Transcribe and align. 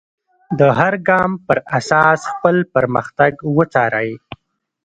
د 0.59 0.61
هر 0.79 0.93
ګام 1.09 1.31
پر 1.47 1.57
اساس 1.77 2.19
خپل 2.31 2.55
پرمختګ 2.75 3.33
وڅارئ. 3.55 4.09